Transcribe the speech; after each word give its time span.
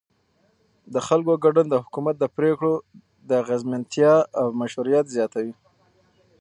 د 0.93 0.95
خلکو 1.07 1.33
ګډون 1.43 1.65
د 1.69 1.75
حکومت 1.83 2.15
د 2.19 2.25
پرېکړو 2.37 2.73
د 3.29 3.31
اغیزمنتیا 3.41 4.13
او 4.39 4.45
مشروعیت 4.61 5.05
زیاتوي 5.15 5.53